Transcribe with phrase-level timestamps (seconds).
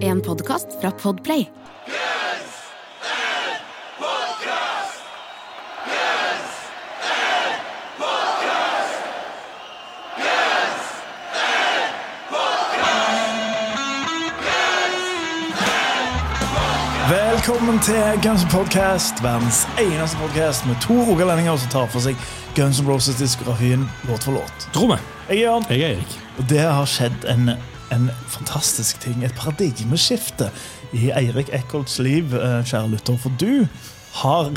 [0.00, 1.48] En podkast fra Podplay.
[17.10, 22.16] Velkommen til Guns N' Podcast, verdens eneste podcast med to rogalendinger som tar for seg
[22.56, 24.66] Guns N' Roses-diskografien låt for låt.
[24.74, 25.04] Tror meg.
[25.28, 26.16] Jeg er Jørn, Jeg er Erik.
[26.38, 27.50] og det har skjedd en,
[27.94, 29.24] en fantastisk ting.
[29.24, 30.50] Et paradigmeskifte
[30.96, 33.18] i Eirik Eckholts liv, eh, kjære lytter.
[33.22, 33.66] For du
[34.22, 34.52] har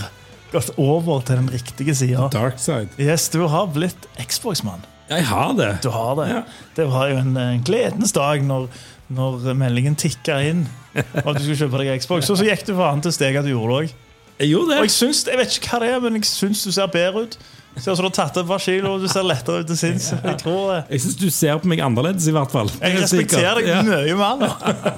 [0.51, 2.29] gått over til den riktige sida.
[2.33, 2.89] Dark side.
[2.99, 4.85] Yes, du har blitt Xbox-mann.
[5.09, 5.71] Jeg har det.
[5.83, 6.29] Du har det.
[6.29, 6.41] Ja.
[6.75, 8.67] Det var jo en, en gledens dag når,
[9.09, 12.29] når meldingen tikka inn og at du skulle kjøpe deg Xbox.
[12.29, 13.97] Og så gikk du for til steg at du gjorde det òg.
[14.39, 14.53] Jeg
[15.27, 17.39] jeg vet ikke hva det er, men jeg syns du ser bedre ut.
[17.79, 19.77] Ser ut som du har tatt et par kilo, og du ser lettere ut til
[19.79, 20.09] sinns.
[20.13, 20.79] Jeg tror det.
[20.91, 22.69] Jeg syns du ser på meg annerledes, i hvert fall.
[22.81, 24.45] Jeg respekterer deg mye mer.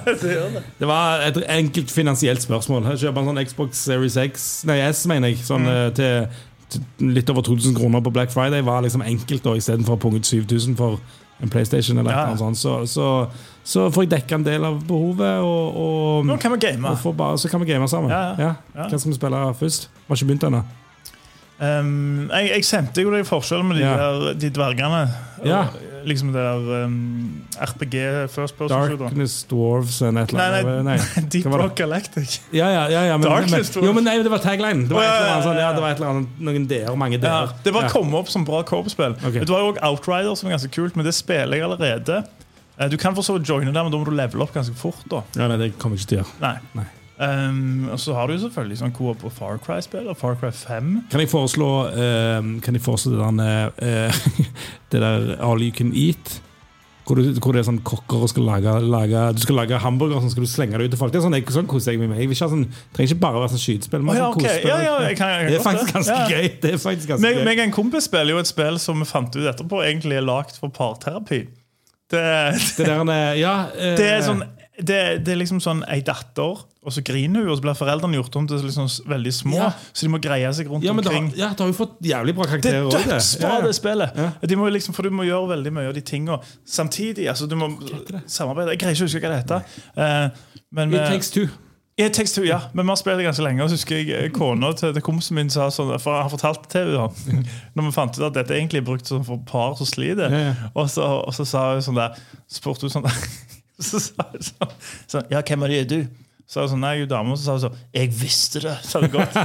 [0.82, 2.90] Det var et enkelt finansielt spørsmål.
[2.92, 5.72] Jeg kjøper en sånn Xbox Series X, nei S, mener jeg, sånn Mm.
[5.72, 6.28] eh, til,
[6.72, 8.62] til litt over 2000 kroner på Black Friday.
[8.62, 10.98] var liksom enkelt da, istedenfor å punge ut 7000 for
[11.42, 11.98] en PlayStation.
[11.98, 12.26] eller Ja.
[12.26, 12.56] noe sånt.
[12.58, 13.28] Så, så,
[13.64, 16.82] så får jeg dekka en del av behovet, og, og, Nå kan vi game.
[16.82, 18.10] bare, så kan vi game sammen.
[18.10, 18.54] Ja, ja.
[18.74, 18.88] Ja.
[18.88, 19.88] Hva skal vi spille først?
[19.92, 20.62] Vi har ikke begynt ennå.
[21.62, 23.94] Um, jeg, jeg sendte jo deg forskjellen med de, Ja.
[24.00, 25.02] der, de dvergene.
[25.46, 25.64] Ja.
[25.70, 27.94] Og, Liksom det der um, RPG
[28.34, 29.04] first person shooter.
[29.04, 30.64] Darkness, Dwarves and et eller annet.
[30.66, 31.28] Deep nei, nei.
[31.36, 32.40] Deep Rock Galactic.
[32.50, 34.88] Ja, ja, ja, ja men, Darkness, men, jo, men nei, det var tagline.
[34.90, 35.68] Det var et ja, sånn, ja.
[35.76, 37.52] det var et eller annet, noen d-er, mange Ja, d-er.
[37.62, 39.14] det bare kom opp som bra korpsspill.
[39.20, 39.44] Okay.
[39.44, 39.46] Ok.
[39.46, 42.24] Det var jo også Outrider, som er ganske kult, men det spiller jeg allerede.
[42.80, 44.74] Eh, Du kan for så vidt joine der, men da må du levele opp ganske
[44.74, 45.06] fort.
[45.06, 46.34] da Ja, nei, det kommer jeg ikke til å gjøre.
[46.42, 46.56] Nei.
[46.82, 46.88] Nei.
[47.22, 50.50] Um, og så har du jo selvfølgelig sånn co-op på Far Cry-spill og Far Cry
[50.50, 50.88] 5.
[51.12, 54.22] Kan jeg foreslå um, Kan jeg foreslå det der uh,
[54.90, 56.40] Det der All You Can Eat?
[57.06, 60.20] Hvor, du, hvor det er sånn kokker og skal lage, lage Du skal lage hamburger
[60.20, 61.10] og så skal du slenge det ut til folk.
[61.14, 62.20] Det er sånn, jeg, sånn koser jeg meg med.
[62.22, 64.04] Jeg vil ikke ha sånn, trenger ikke bare være sånn skytespill.
[64.06, 64.68] men Å, ja, sånn ok.
[64.70, 66.28] ja, ja, jeg kan, jeg kan Det er faktisk ganske Ja.
[66.30, 66.46] gøy.
[66.62, 67.44] Det er faktisk ganske Meg, gøy.
[67.48, 70.26] meg og en kompis spiller jo et spill som vi fant ut etterpå egentlig er
[70.26, 71.40] lagd for parterapi.
[72.12, 72.22] Det,
[72.78, 74.44] Det der, eh, ja, uh, det, er sånn,
[74.78, 78.16] det, det er liksom sånn ei datter, og så griner hun, og så blir foreldrene
[78.16, 79.70] gjort om til liksom veldig små, Ja.
[79.92, 81.28] så de må greie seg rundt ja, det omkring.
[81.36, 84.48] ja, det har jo fått jævlig bra karakterer Det karakterer er dødsbra, Ja, det spillet.
[84.48, 87.28] De må liksom, for du må gjøre veldig mye av de tingene samtidig.
[87.28, 87.68] Altså, du må
[88.26, 88.72] samarbeide.
[88.72, 89.76] Jeg greier ikke å huske hva det heter.
[89.92, 91.48] Uh, men, It eh, takes two.
[91.96, 92.60] It Takes Two, ja.
[92.72, 93.62] Men vi har spilt det ganske lenge.
[93.62, 96.64] Og så husker jeg eh, Kona til, til kompisen min sa sånn For jeg fortalte
[96.64, 97.44] fortalt til henne
[97.76, 100.32] Når vi fant ut at dette egentlig er brukt sånn for par som sliter.
[100.72, 102.16] Og, så, og så sa hun sånn der
[102.48, 103.18] spurte hun sånn der
[103.90, 104.76] Så sa hun sånn,
[105.10, 105.98] så, Ja, hvem er det du?
[106.46, 107.36] Så sa hun sånn, nei, jeg er dame.
[107.38, 108.74] Så sa hun sånn Jeg visste det!
[108.86, 109.36] sa det godt.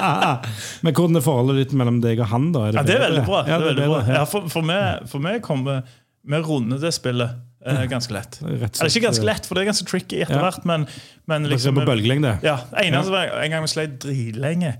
[0.84, 2.50] Men hvordan er forholdet ditt mellom deg og han?
[2.54, 2.66] da?
[2.74, 3.44] Ja, det er veldig bra.
[3.46, 4.02] Ja, det er veldig bra.
[4.18, 5.86] Ja, for, for meg, for meg kommer
[6.26, 8.40] vi runder det spillet eh, ganske lett.
[8.42, 10.42] Rett Eller ikke ganske lett, for det er ganske tricky etter Ja.
[10.48, 10.86] hvert, men,
[11.30, 12.38] men Liksom, på bølgelengde?
[12.42, 14.74] Ja, var En gang vi sleit dritlenge.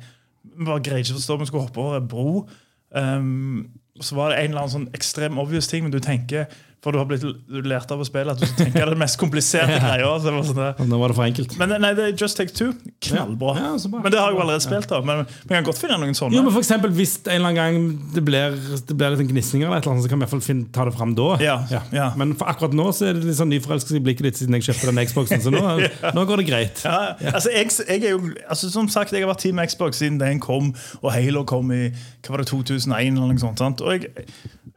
[0.56, 2.46] Vi bare greide ikke å forstå vi skulle hoppe over en bro.
[2.90, 3.68] Um,
[4.00, 6.50] så var det en eller annen sånn ekstrem obvious ting, men du tenker
[6.86, 9.80] For du har blitt du lært av å spille at du tenker det mest kompliserte
[9.82, 10.10] greia.
[10.22, 10.86] Så var sånn.
[10.86, 11.56] Nå var det for enkelt.
[11.58, 12.68] Men nei, det er Just Take Two.
[13.02, 13.56] Knallbra.
[13.58, 14.86] Ja, ja, men det har jeg jo allerede spilt.
[14.92, 16.38] da Men vi kan godt finne noen sånne.
[16.38, 18.54] Jo, men for eksempel, Hvis en eller annen gang det blir,
[18.86, 20.86] det blir litt gnisninger, eller et eller annet, så kan vi i hvert fall ta
[20.86, 21.28] det fram da.
[21.42, 21.56] Ja,
[21.90, 22.08] ja.
[22.20, 24.68] Men for akkurat nå så er det litt sånn nyforelskelse i blikket ditt siden jeg
[24.68, 25.42] kjøpte den Xboxen.
[25.42, 25.64] Så nå,
[26.16, 26.84] nå går det greit.
[26.86, 30.38] Ja, altså jeg, jeg jo, altså som sagt, jeg har vært Team Xbox siden den
[30.44, 30.70] kom,
[31.02, 33.16] og Halo kom i hva var det, 2001.
[33.16, 33.82] eller noe sånt, sant?
[33.82, 34.26] Og jeg,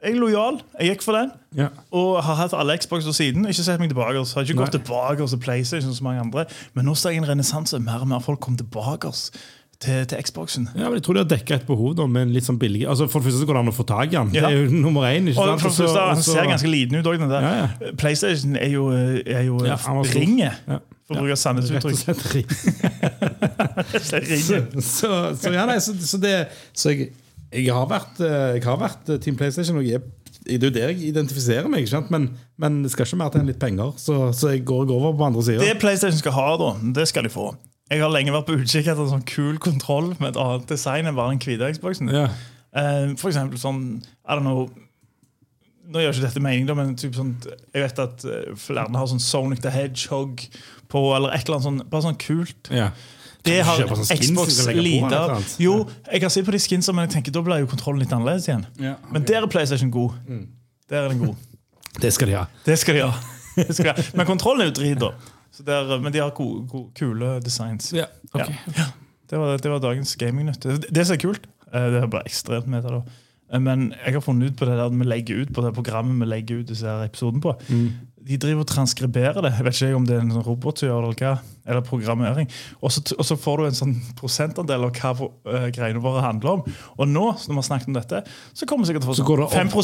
[0.03, 0.61] jeg er lojal.
[0.79, 1.31] Jeg gikk for den.
[1.57, 1.67] Ja.
[1.91, 3.45] Og har hatt alle Xboxer siden.
[3.49, 4.21] Ikke sett meg tilbake.
[4.25, 6.45] Så har ikke gått tilbake til PlayStation som mange andre.
[6.73, 7.79] Men nå ser jeg en renessanse.
[7.83, 9.11] Mer og mer folk kommer tilbake
[9.79, 10.69] til, til Xboxen.
[10.75, 12.81] Ja, men Jeg tror de har dekka et behov da, med en litt sånn billig
[12.87, 14.31] Altså For det første så går det an å få tak i den.
[14.35, 14.47] Ja.
[14.47, 15.27] Det er jo nummer én.
[15.31, 15.61] ikke Og sant?
[15.61, 17.23] for, Og første, Han ser ganske liten ut òg.
[17.31, 17.91] Ja, ja.
[17.99, 20.79] PlayStation er jo, er jo ringet, Ja.
[21.07, 22.47] for å bruke Sandnes Rett og slett ring.
[23.79, 26.33] Det er Så, så, så, ja, nei, så, så, det,
[26.75, 27.09] så jeg,
[27.49, 30.01] jeg har vært eh, Jeg har vært eh, Team PlayStation, og jeg,
[30.45, 31.89] det er jo der jeg identifiserer meg.
[32.13, 32.29] Men,
[32.61, 35.17] men det skal ikke mer til enn litt penger, så, så jeg går, går over
[35.17, 35.65] på andre sida.
[35.65, 36.69] Det PlayStation skal ha, da,
[36.99, 37.51] det skal de få.
[37.89, 41.09] Jeg har lenge vært på utkikk etter en sånn kul kontroll med et annet design
[41.09, 42.11] enn bare den hvite Xboxen.
[42.13, 42.27] Ja.
[42.69, 44.67] Uh, for eksempel sånn I don't know
[45.89, 47.31] Nå gjør ikke dette mening, da, men typ sånn,
[47.73, 50.43] jeg vet at eh, flere har sånn Sonic the Hedgehog
[50.85, 52.69] på, eller et eller annet sånn, bare sånn kult.
[52.69, 52.91] Ja.
[53.43, 53.83] Det har
[54.19, 55.43] Xbox lite av.
[55.61, 58.13] Jo, jeg kan se på de skinsa, men jeg tenker da blir jo kontrollen litt
[58.15, 58.65] annerledes igjen.
[58.83, 60.17] Ja, Men der er PlayStation god.
[60.27, 60.47] Mm.
[60.89, 61.35] Der er den god.
[62.03, 62.45] Det skal de ha.
[62.65, 63.13] Det skal de ha.
[63.55, 64.07] Det skal de ha.
[64.15, 65.97] Men kontrollen er jo drit, da.
[65.99, 67.93] Men de har kule designs.
[67.95, 68.51] Ja, ok.
[68.77, 68.91] Ja.
[69.29, 70.61] Det, var, det var dagens gamingnytt.
[70.63, 73.01] Det, det som er kult, eh, det er bare ekstremt det, da.
[73.53, 76.21] Eh, Men jeg har funnet ut på det der vi legger ut på det programmet
[76.21, 77.55] vi legger ut disse her episoden på.
[78.27, 79.53] De driver og transkriberer det.
[79.57, 81.55] Jeg vet ikke om det er en sånn robot som gjør det, eller hva.
[81.69, 82.47] Eller programmering.
[82.81, 85.11] Og så, og så får du en sånn prosentandel av hva
[85.53, 86.63] eh, greiene våre handler om.
[86.97, 88.21] Og nå, når vi har snakket om dette,
[88.57, 89.83] så kommer vi sikkert til å få sånn 5 på-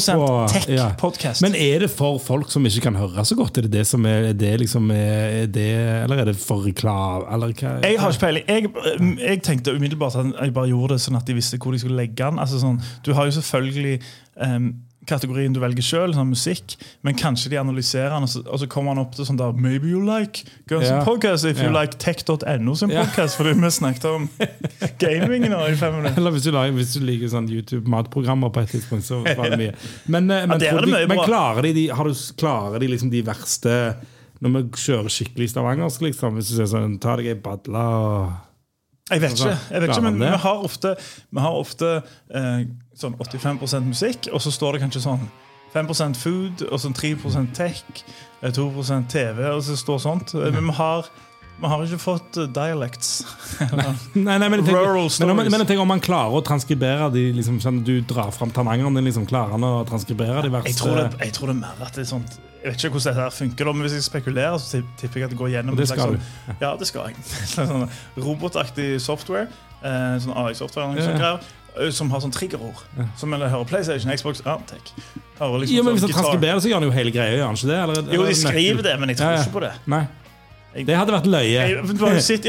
[0.56, 1.42] tech-podkast.
[1.46, 3.58] Men er det for folk som ikke kan høre så godt?
[3.60, 5.68] Er det det som er, er det liksom er det,
[6.04, 7.24] Eller er det for reklame?
[7.46, 8.44] Jeg har ikke peiling.
[8.48, 8.72] Jeg,
[9.22, 11.96] jeg tenkte umiddelbart at jeg bare gjorde det sånn at de visste hvor de skulle
[12.02, 12.38] legge den.
[12.42, 14.00] Altså sånn, du har jo selvfølgelig
[14.42, 14.72] em,
[15.08, 16.76] kategorien du velger sjøl, sånn musikk,
[17.06, 19.56] men kanskje de analyserer den, og så, og så kommer han opp til sånn der
[19.56, 21.04] Maybe you like Guns yeah.
[21.06, 23.04] Podcast if you like tech.no sin yeah.
[23.04, 24.28] podcast, fordi vi snakket om
[25.02, 26.18] gaming nå i fem minutter.
[26.20, 29.60] Eller hvis du, lager, hvis du liker sånn YouTube-matprogrammer på et tidspunkt, så var det
[29.60, 29.76] mye.
[30.06, 32.90] Men, eh, men, det tror det de, men klarer de, de, har du, klarer de
[32.92, 33.72] liksom de verste
[34.44, 38.34] Når vi kjører skikkelig stavangersk, liksom, hvis du sier sånn Ta deg ei badle og
[39.10, 40.96] Jeg vet ikke, jeg vet ikke men vi har ofte,
[41.30, 41.90] vi har ofte
[42.34, 42.64] eh,
[42.98, 45.28] sånn 85% musikk, og så står det kanskje sånn
[45.76, 47.84] 5% food, og sånn 3% tech,
[48.42, 50.34] eh, 2% TV, og så står sånt.
[50.34, 51.06] Eh, Men vi har,
[51.60, 53.10] vi har ikke fått eh, dialects.
[53.64, 57.08] Eller- Nei, nei, men, jeg tenker, men, men jeg tenker om man klarer å transkribere
[57.14, 60.72] de liksom, sånn, Du drar fram tannangeren din, liksom, klarer han å transkribere de verste
[60.74, 62.92] jeg, tror det, jeg tror det er mer at det er sånt Jeg vet ikke
[62.96, 65.52] hvordan dette her funker, men hvis jeg spekulerer, så tipp- tipper jeg at det går
[65.54, 67.28] gjennom det slags skal sånn, Ja, det skal jeg.
[67.56, 67.86] sånn
[68.26, 69.46] robotaktig software.
[69.86, 71.16] Eh, sånn AI-software Ja, ja.
[71.20, 71.48] greier,
[71.78, 72.80] eh, som har sånn triggerord.
[73.20, 74.92] Som når jeg hører PlayStation, Xbox, ja, tech.
[75.38, 77.36] Hører liksom Jo, men sånn Hvis han transkriberer transkriberer, så gjør han jo hele greia,
[77.38, 77.80] gjør han ikke det?
[77.86, 79.44] Eller, Jo, de er skriver det, men jeg tror Ja, ja.
[79.46, 79.74] ikke på det.
[79.94, 80.04] Nei.
[80.84, 81.52] Det hadde vært løye.
[81.56, 82.42] Jeg- men du har jo prøver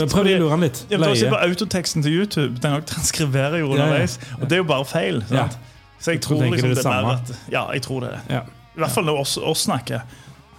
[0.00, 0.84] jeg- prøver å lure han litt.
[0.90, 2.60] Har sett på autoteksten til YouTube.
[2.60, 4.18] Den transkriverer transkriberer jo underveis.
[4.40, 5.22] Og det er jo bare feil.
[6.00, 7.18] Så jeg tror liksom det er mer
[7.52, 8.20] Ja, jeg tror det.
[8.30, 8.40] Ja.
[8.76, 10.00] I hvert fall når oss, oss snakker.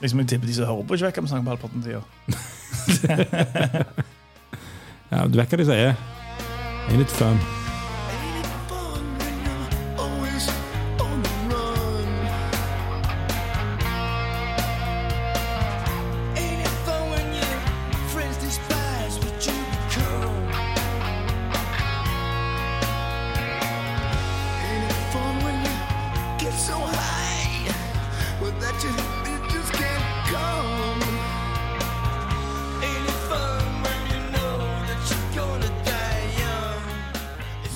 [0.02, 2.02] Liksom, jeg tipper de som hører på, ikke vekker vi snakker på halvparten av tida.
[5.12, 5.96] ja, du vet hva de sier.
[6.90, 7.38] Ain't it fun?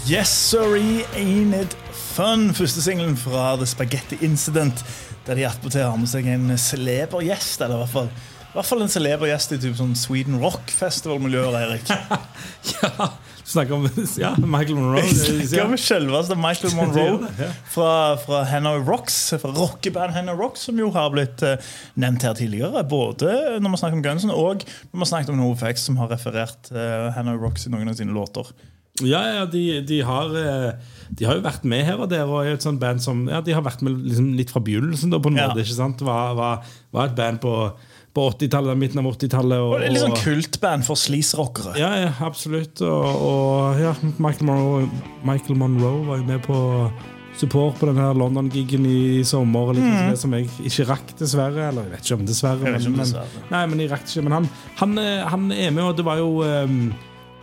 [0.05, 2.51] Yes, sorry, ain't it fun?
[2.53, 4.83] Første singelen fra The Spaghetti Incident.
[5.25, 7.57] Der de attpåtil har med seg en celeber gjest.
[7.65, 10.69] Eller i hvert fall, i hvert fall en celeber gjest i typ sånn Sweden Rock
[10.69, 11.89] Festival-miljøer, Eirik.
[12.75, 13.87] Ja, du snakker om
[14.21, 15.01] ja, Michael Monroe.
[15.07, 15.17] Jeg
[15.49, 17.89] snakker om selveste Michael Monroe fra,
[18.21, 22.85] fra Hanoi Rocks, fra rockeband Hanoi Rocks, som jo har blitt eh, nevnt her tidligere.
[22.93, 26.69] Både når vi snakker om Gunsen, og når vi snakker om NoFX, som har referert
[26.77, 28.53] uh, Hanoi Rocks i noen av sine låter.
[29.03, 32.45] Ja, ja de, de, har, eh, de har jo vært med her og der, og
[32.45, 35.19] er et sånt band som ja, De har vært med liksom litt fra begynnelsen, da,
[35.19, 35.59] på en måte.
[35.65, 36.03] ikke sant?
[36.05, 36.63] Var, var,
[36.95, 37.55] var et band på,
[38.15, 39.59] på 80-tallet, midten av 80-tallet.
[39.59, 41.75] Og, Og litt sånn kultband for sleaze-rockere.
[41.81, 42.79] Ja, ja, absolutt.
[42.87, 44.87] Og, og ja, Michael Monroe,
[45.27, 46.61] Michael Monroe var jo med på
[47.35, 49.73] support på den her London-gigen i sommer.
[49.75, 50.13] Litt mm.
[50.13, 51.67] det som jeg ikke rakk, dessverre.
[51.67, 52.77] Eller jeg vet ikke om dessverre.
[52.77, 53.41] Ikke om dessverre.
[53.41, 54.23] Men, nei, men jeg rakk ikke.
[54.29, 54.47] Men han,
[54.79, 56.79] han, eh, han er med, og det var jo eh,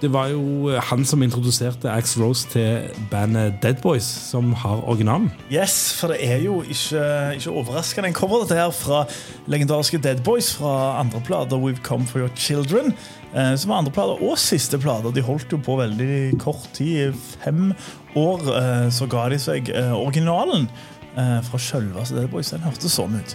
[0.03, 5.31] det var jo han som introduserte Axe Rose til bandet Dead Boys, som har originalen.
[5.53, 7.05] Yes, for det er jo ikke,
[7.39, 9.05] ikke overraskende en cover dette her fra
[9.47, 12.97] legendariske Dead Boys fra andre plater We've Come For Your Children.
[13.35, 15.15] Eh, som var andre plater og siste plater.
[15.15, 17.15] De holdt jo på veldig kort tid.
[17.45, 17.71] Fem
[18.19, 20.69] år eh, så ga de seg eh, originalen
[21.13, 22.55] fra sjølveste Dead Boys.
[22.55, 23.35] Den hørtes sånn ut.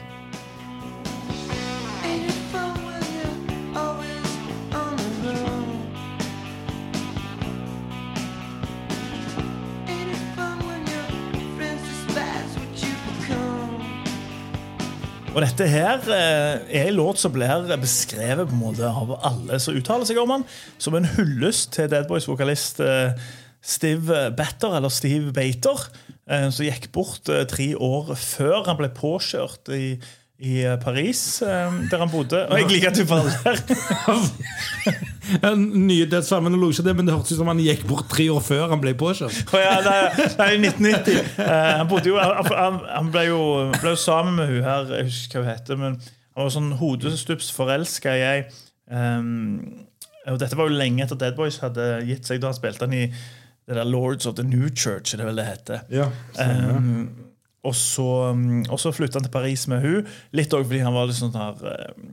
[15.38, 19.60] Og dette her eh, er en låt som blir beskrevet på en måte av alle
[19.62, 20.46] som uttaler seg om den,
[20.82, 23.14] som en hyllest til Dead Boys-vokalist eh,
[23.62, 25.84] Steve Batter, eller Steve Bater,
[26.26, 30.00] eh, som gikk bort tre år før han ble påkjørt i,
[30.38, 32.44] i eh, Paris, eh, der han bodde.
[32.46, 33.58] Og jeg liker at du bare ler.
[35.44, 38.30] En Nye dødsfall, lå ikke det, men det hørtes ut som han gikk bort tre
[38.32, 39.42] år før han ble påkjørt.
[39.52, 41.18] Oh, ja, nei, i 1990.
[41.44, 43.42] Eh, han, bodde jo, han, han, ble jo
[43.76, 46.72] ble jo sammen med hun her, jeg husker hva hun heter, men han var sånn
[46.80, 48.40] hodestups forelska i ei.
[48.88, 49.84] Um,
[50.32, 52.96] og dette var jo lenge etter Dead Boys hadde gitt seg da han spilte han
[52.96, 55.88] i det der Lords of the New Church, er vel det heter.
[55.92, 57.27] Ja, Um,
[57.68, 60.96] og så, um, og så flytta han til Paris med hun Litt også fordi han
[60.96, 61.60] var litt sånn her
[61.94, 62.08] um,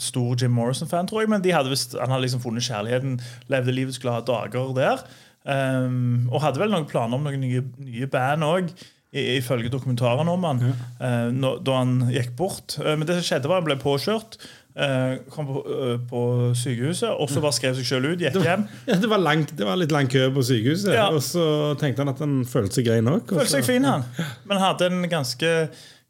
[0.00, 1.30] stor Jim Morrison-fan, tror jeg.
[1.30, 3.18] Men de hadde vist, han hadde liksom funnet kjærligheten,
[3.52, 5.04] levde livets glade dager der.
[5.44, 8.74] Um, og hadde vel noen planer om noen nye, nye band òg
[9.14, 10.62] ifølge dokumentaren om han,
[10.98, 12.74] eh, når, da han gikk bort.
[12.80, 14.40] Uh, men det som skjedde, var han ble påkjørt.
[14.76, 16.20] Eh, kom på, eh, på
[16.58, 18.18] sykehuset, og så bare skrev seg selv ut.
[18.24, 18.66] Gikk hjem.
[18.90, 21.08] Ja, det, var langt, det var litt lang kø på sykehuset, Ja.
[21.14, 21.46] og så
[21.80, 23.28] tenkte han at han følte seg grei nok.
[23.30, 24.04] Følte seg fin, han.
[24.50, 25.54] Men hadde en ganske,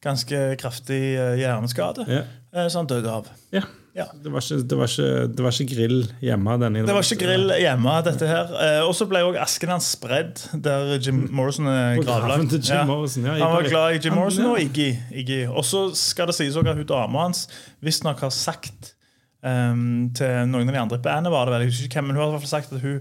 [0.04, 2.24] ganske kraftig eh, hjerneskade, Ja.
[2.68, 3.28] så han døde av.
[3.52, 3.62] Ja.
[3.94, 4.08] Ja.
[4.10, 7.18] Det, var ikke, det, var ikke, det var ikke grill hjemme denne Det var ikke
[7.20, 8.48] grill hjemme, dette her.
[8.64, 12.56] Eh, og så ble òg asken hans spredd der Jim Morrison er gravlagt.
[12.88, 14.88] Morrison, ja, Han var glad i Jim Morrison og Iggy.
[15.22, 15.38] Iggy.
[15.46, 17.44] Og så skal det sies også at hun dama hans
[17.86, 18.94] visstnok har sagt
[19.46, 22.16] um, til noen av de andre i bandet, var det vel, jeg husker hvem, men
[22.18, 22.98] hun har i hvert fall sagt at hun,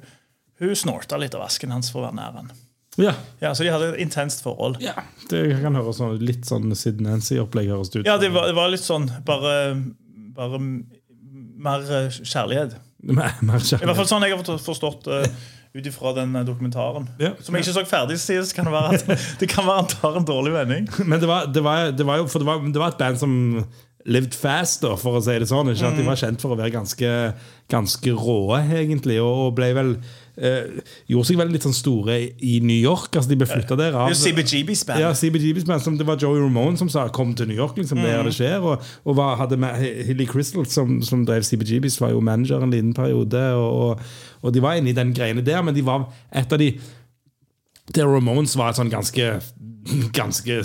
[0.62, 2.53] hun snorta litt av asken hans for å være nær han.
[3.01, 3.15] Ja.
[3.41, 4.77] Ja, Så de hadde et intenst forhold.
[4.83, 4.93] ja.
[5.31, 8.03] Det kan høres sånn, litt sånn Sid Nancy-opplegg høres ut.
[8.05, 9.55] Ja, det var, det var litt sånn bare,
[10.35, 10.59] bare
[11.63, 12.77] mer eh, kjærlighet.
[13.03, 15.25] Mer, mer I hvert fall sånn jeg har forstått uh,
[15.73, 17.07] ut ifra den eh, dokumentaren.
[17.21, 17.33] Ja.
[17.43, 20.19] Som jeg ikke så ferdig, så kan det være at det kan være han tar
[20.19, 20.91] en dårlig vending.
[21.05, 23.33] Men det var, det var, det var jo det var, det var et band som
[24.05, 25.69] lived fast, da, for å si det sånn.
[25.72, 25.88] Ikke?
[25.88, 27.10] At De var kjent for å være ganske,
[27.72, 29.91] ganske råe, egentlig, og ble vel
[30.36, 33.15] eh, Gjorde seg vel litt sånn store i New York.
[33.15, 35.00] Altså De ble flytta der av Det jo CBGBs band.
[35.00, 37.98] Ja, CBGB's band, som Det var Joey Ramone som sa 'kom til New York', liksom,
[38.00, 38.03] Mm.
[38.03, 38.60] der det skjer.
[38.62, 42.72] Og, og var, hadde med, Hilly Crystal, som, som drev CBGB's, var jo manager en
[42.72, 43.53] liten periode.
[43.53, 44.00] Og, og,
[44.41, 46.74] og de var inne i den greiene der, men de var et av de
[47.95, 49.41] der Ramones var et sånn ganske
[50.13, 50.63] Ganske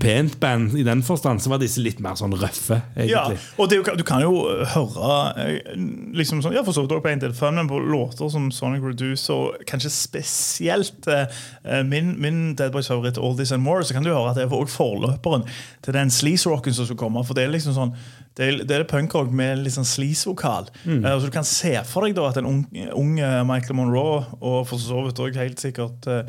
[0.00, 3.24] pent band i den forstand, så var disse litt mer sånn røffe, Ja,
[3.58, 5.72] og det, du kan jo eh, høre eh,
[6.16, 8.48] liksom sånn, ja, for så vidt også på en del fun, men på låter som
[8.54, 11.26] Sonic Reduce, og kanskje spesielt eh,
[11.64, 14.38] eh, min, min Dead Boys favoritt All This and More, så kan du høre at
[14.38, 15.46] det er også forløperen
[15.84, 17.24] til den sleaze-rocken som skulle komme.
[17.26, 17.96] For det er liksom sånn
[18.38, 20.70] det er, det er punkrock med litt sånn sleaze-vokal.
[20.84, 21.02] Mm.
[21.02, 22.62] Eh, så du kan se for deg da at en ung,
[22.96, 26.22] ung eh, Michael Monroe, og for så vidt også helt sikkert uh,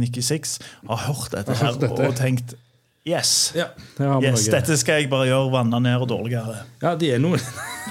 [0.00, 2.08] Nikki Six, har hørt dette her hørt dette.
[2.08, 2.56] og tenkt
[3.02, 3.50] Yes!
[3.58, 3.64] Ja,
[3.98, 6.60] her Yes, dette skal jeg bare gjøre vanna ned og dårligere.
[6.84, 7.40] ja, de er noe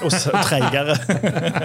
[0.00, 0.14] Og
[0.48, 0.94] treigere.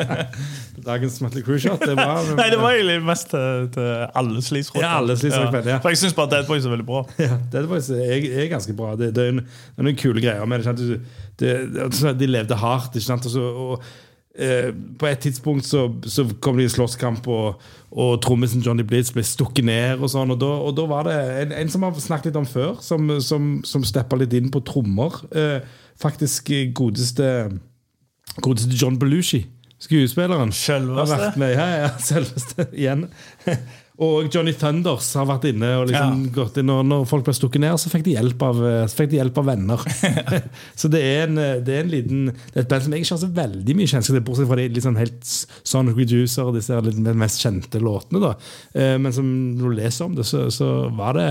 [0.87, 1.79] Dagens Metal Crew Shot.
[1.79, 3.87] Det var, Nei, det var egentlig mest til, til
[4.19, 4.83] alle slisrotter.
[4.83, 5.77] Ja, alle Sleaze-rockband, ja.
[5.83, 7.05] For jeg syns bare Dead Boys er veldig bra.
[7.23, 8.91] Ja, Dead Boys er, er ganske bra.
[8.99, 10.99] Det, det, er, en, det er noen kule greier med det.
[11.39, 12.99] det de levde hardt.
[12.99, 13.31] Ikke sant?
[13.31, 13.87] Og så, og,
[14.37, 19.11] eh, på et tidspunkt så, så kom de i slåsskamp, og, og trommisen Johnny Blitz
[19.15, 20.01] ble stukket ned.
[20.01, 22.49] Og sånn, og da, og da var det en, en som har snakket litt om
[22.49, 25.19] før, som, som, som steppa litt inn på trommer.
[25.31, 25.59] Eh,
[26.01, 27.31] faktisk godeste,
[28.39, 29.45] godeste John Belushi.
[29.77, 30.51] Skuespilleren.
[30.57, 31.13] Selveste?
[31.13, 33.05] Har vært med, ja, ja, selveste igjen.
[33.97, 36.31] Og Johnny Thunders har vært inne og liksom Ja.
[36.35, 39.37] gått inn, og når folk ble stukket ned, så fikk de hjelp av, de hjelp
[39.41, 39.81] av venner.
[40.79, 43.15] så det er, en, det er en liten Det er et band som jeg ikke
[43.15, 45.31] har så veldig mye kjennskap til, bortsett fra de sånn helt
[45.65, 46.77] Sonic Reducer og disse
[47.17, 48.21] mest kjente låtene.
[48.21, 48.35] da
[48.77, 49.25] Eh, Men som
[49.57, 51.27] når du leser om det, så, så var det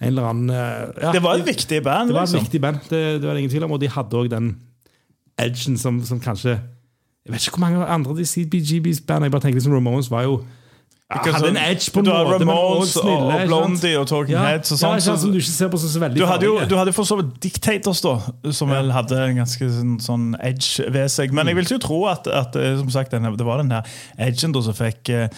[0.00, 2.10] en eller annen eh, ja, Det var et viktig band.
[2.10, 2.44] det var et liksom.
[2.46, 3.72] viktig band, det, det var det ingen tvil om.
[3.74, 4.52] Og de hadde òg den
[5.40, 6.60] edgen som, som kanskje
[7.24, 10.28] Jeg vet ikke hvor mange andre de CBGBs band Jeg bare tenker liksom Ramones var
[10.28, 10.44] jo
[11.12, 13.12] ja, hadde en edge på en måte, men også Ramones snille.
[13.12, 13.50] og, ikke sant?
[13.50, 14.94] Blondie og Talking ja, Heads og ja, sånn.
[14.96, 16.70] ikke sant, som du ikke ser på som så veldig Du hadde jo farlige.
[16.70, 18.14] du hadde for så vidt Dictators, da,
[18.56, 21.36] som vel hadde en ganske sånn, sånn edge ved seg.
[21.36, 23.84] Men jeg vil ikke tro at, at eh, som sagt, denne, det var den der
[24.30, 25.28] edgen da som fikk eh,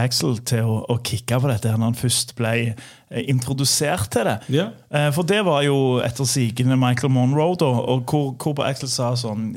[0.00, 4.30] Axel til å, å kicke på dette her når han først ble eh, introdusert til
[4.32, 4.38] det.
[4.56, 4.70] Ja.
[4.88, 8.88] Eh, for det var jo etter sigende Michael Monroe, da, og hvor, hvor på Axel
[8.88, 9.52] sa sånn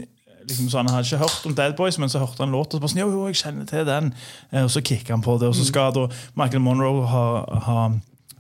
[0.50, 2.76] liksom sånn, Han hadde ikke hørt om Dead Boys, men så hørte han låta.
[2.76, 4.14] Og så bare sånn, jo, jo, jeg kjenner til den
[4.52, 7.26] Eh, Og så kicker han på det, og så skal da Michael Monroe ha,
[7.68, 7.80] ha,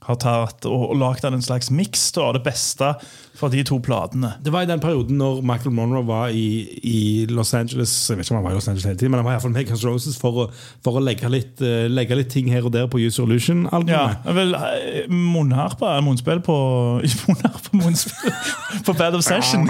[0.10, 2.94] ha tatt og, og lagd en slags miks av det beste
[3.39, 4.34] fra de to platene.
[4.44, 6.48] Det var i den perioden når Michael Monroe var i,
[6.84, 9.22] i Los Angeles Jeg vet ikke om han var i Los Angeles hele tiden, men
[9.22, 10.48] han var i hvert fall med Guns Roses for å,
[10.86, 14.28] for å legge, litt, uh, legge litt ting her og der på Use Ja, Illusion-albumet.
[14.36, 16.58] vel, eh, er munnspill på
[17.08, 18.36] Ikke munnharpe, munnspill
[18.88, 19.70] på Bad Obsession.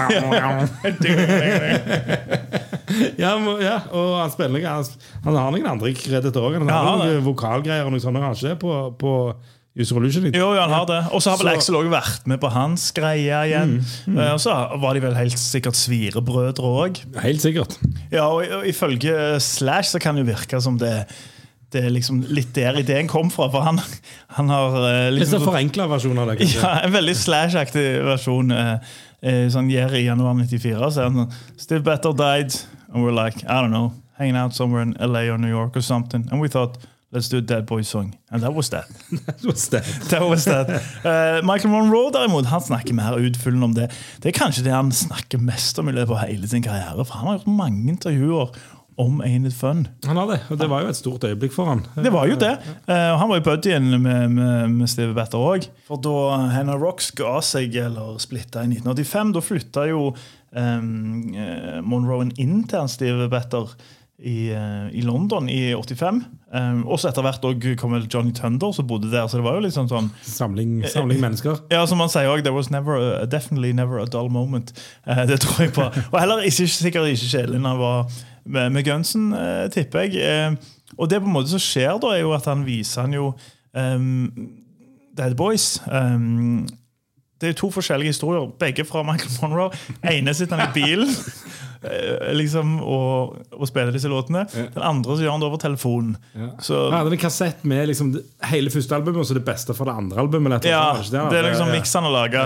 [3.20, 4.84] Ja, ja, og han spiller Han,
[5.24, 6.56] han har noen andre kreditter òg.
[6.58, 8.18] Han har Ja, noen vokalgreier og noe sånt.
[8.18, 9.12] Han har ikke på, på
[9.78, 10.24] Use Illusion.
[10.34, 10.98] Jo, ja, han har det.
[11.14, 13.76] Og så har vel Så- Axel også vært med på hans greie igjen.
[14.08, 14.50] Eh, Og så
[14.80, 16.98] var de vel helt sikkert svirebrødre òg.
[17.22, 17.76] Helt sikkert.
[18.10, 21.06] Ja, og, ifølge Slash så kan det jo virke som det,
[21.70, 23.46] det er liksom litt der ideen kom fra.
[23.48, 23.78] For han,
[24.34, 26.38] han har eh, liksom en forenkla versjon av det.
[26.40, 26.60] kanskje.
[26.62, 28.50] ja, En veldig Slash-aktig versjon.
[28.50, 28.78] eh,
[29.22, 30.90] eh, sånn Gjør i januar 94.
[30.90, 32.52] Så er han sånn Steve Better died,
[32.92, 35.80] and we're like, I don't know, hanging out somewhere in LA or New York or
[35.80, 36.26] something.
[36.32, 36.76] And we thought,
[37.12, 38.16] let's do a Dead Boy song.
[38.30, 38.86] And that was that.
[39.42, 39.84] What's that?
[40.10, 40.68] That was that.
[41.04, 43.90] Uh, Michael Monroe derimot, han snakker mer utfyllende om det.
[44.22, 47.04] Det er kanskje det han snakker mest om i løpet av hele sin karriere.
[47.04, 48.54] For han har gjort mange intervjuer
[49.00, 49.86] om Ain't It Fun.
[50.04, 51.86] Han har det, og det var jo et stort øyeblikk for han.
[51.96, 52.52] Det var jo det.
[52.84, 55.70] Uh, han var jo buddyen med, med, med Steve Batter òg.
[55.88, 60.10] For da Hannah Rocks ga seg, eller splitta i 1985, da flytta jo
[60.52, 60.92] um,
[61.86, 63.72] Monroe inn til han Steve Batter
[64.20, 66.20] i, uh, i London i 85.
[66.50, 67.44] Um, og så etter hvert
[67.78, 69.28] kom vel Johnny Thunder, som bodde der.
[69.30, 71.62] Så det var jo liksom sånn Samling, samling mennesker.
[71.70, 74.72] ja, som man sier også, There was never a, definitely never a dull moment.
[75.06, 75.86] Uh, det tror jeg på.
[76.10, 80.18] Og heller ikke, sikkert ikke kjedelig når han var med, med gunsen, uh, tipper jeg.
[80.26, 83.14] Uh, og det på en måte som skjer, da, er jo at han viser han
[83.14, 83.30] jo
[83.72, 84.50] um,
[85.16, 85.78] Dead Boys.
[85.86, 86.66] Um,
[87.40, 89.70] det er to forskjellige historier, begge fra Michael Monroe.
[90.04, 91.69] ene sitter han i bilen eh,
[92.36, 94.42] liksom, og, og spiller disse låtene.
[94.52, 96.16] Den andre så gjør han det over telefonen.
[96.60, 98.10] Så, Han hadde en kassett med liksom
[98.50, 100.58] hele første albumet og så det beste fra det andre albumet.
[100.64, 101.74] eller Ja, det er liksom Ja.
[101.78, 102.44] miks han har laga.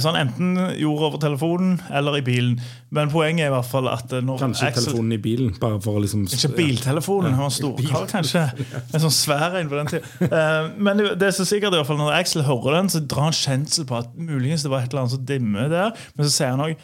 [0.00, 2.60] Så han enten gjorde over telefonen eller i bilen.
[2.90, 5.80] Men poenget er i hvert fall at eh, når Kanskje Axel telefonen i bilen, bare
[5.84, 8.46] for å liksom Ikke biltelefonen, han var storkar kanskje.
[8.94, 10.72] En sånn svær en på den tida.
[10.78, 13.28] Men det det er så sikkert i hvert fall når Axel hører den, så drar
[13.28, 15.92] han kjensel på at muligens det var et eller annet som dimmer der.
[16.16, 16.76] Men så sier han òg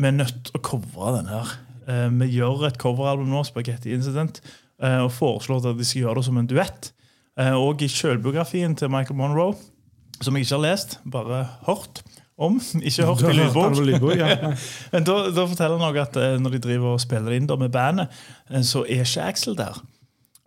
[0.00, 1.52] vi er nødt til å covre den her.
[1.88, 4.40] Eh, Vi gjør et coveralbum nå, Spaghetti Incident,
[4.82, 6.92] eh, og foreslår at de skal gjøre det som en duett.
[7.38, 9.54] Eh, Og i selvbiografien til Michael Monroe,
[10.20, 12.02] som jeg ikke har lest, bare hørt
[12.38, 14.52] om, ikke hørt i lydbok, lydbok, ja.
[14.92, 18.08] men da, da forteller han også at når de driver og spiller inn med bandet,
[18.62, 19.80] så er ikke Axel der.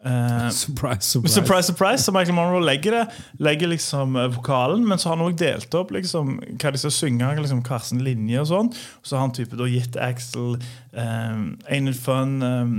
[0.06, 1.34] Eh, Surprise, surprise.
[1.34, 3.04] surprise, surprise, så Michael Monroe legger det
[3.40, 6.92] Legger liksom eh, vokalen, men så har han også delt opp liksom, hva de skal
[6.92, 8.72] synge, liksom, Karsten linje og sånn.
[9.02, 10.58] Så har han type da gitt Axel
[10.92, 12.76] um, Ain't fun um,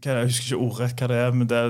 [0.00, 1.64] hva, Jeg husker ikke ordrett hva det er, men det